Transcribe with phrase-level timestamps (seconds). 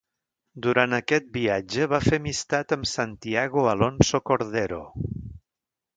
[0.65, 4.81] Durant aquest viatge va fer amistat amb Santiago Alonso Cordero.